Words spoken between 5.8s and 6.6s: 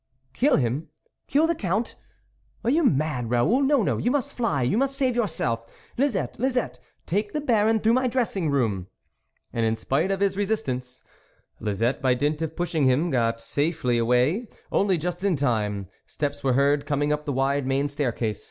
Lisette! Lis